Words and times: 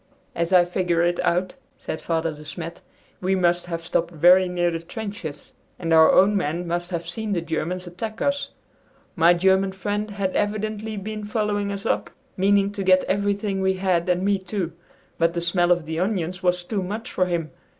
"As 0.33 0.51
I 0.51 0.65
figure 0.65 1.03
it 1.03 1.19
out," 1.19 1.53
said 1.77 2.01
Father 2.01 2.33
De 2.33 2.43
Smet, 2.43 2.81
"we 3.21 3.35
must 3.35 3.67
have 3.67 3.85
stopped 3.85 4.09
very 4.09 4.49
near 4.49 4.71
the 4.71 4.79
trenches, 4.79 5.53
and 5.77 5.93
our 5.93 6.11
own 6.11 6.35
men 6.35 6.65
must 6.65 6.89
have 6.89 7.07
seen 7.07 7.33
the 7.33 7.39
Germans 7.41 7.85
attack 7.85 8.19
us. 8.19 8.49
My 9.15 9.35
German 9.35 9.73
friend 9.73 10.09
had 10.09 10.35
evidently 10.35 10.97
been 10.97 11.23
following 11.23 11.71
us 11.71 11.85
up, 11.85 12.09
meaning 12.35 12.71
to 12.71 12.83
get 12.83 13.03
everything 13.03 13.61
we 13.61 13.73
had 13.75 14.09
and 14.09 14.23
me 14.23 14.39
too. 14.39 14.71
But 15.19 15.35
the 15.35 15.39
smell 15.41 15.71
of 15.71 15.85
the 15.85 15.99
onions 15.99 16.41
was 16.41 16.63
too 16.63 16.81
much 16.81 17.11
for 17.11 17.27
him! 17.27 17.51